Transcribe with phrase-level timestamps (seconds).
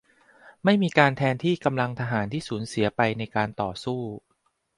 [0.63, 4.01] ไม่มีการแทนที่กำลังทหารที่สูญเสียไปในการต่อสู้